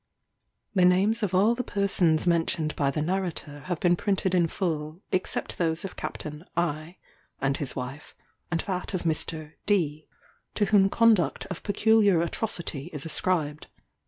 [0.73, 4.99] The names of all the persons mentioned by the narrator have been printed in full,
[5.11, 6.25] except those of Capt.
[6.57, 6.97] I
[7.39, 8.15] and his wife,
[8.49, 9.53] and that of Mr.
[9.67, 10.07] D,
[10.55, 13.67] to whom conduct of peculiar atrocity is ascribed.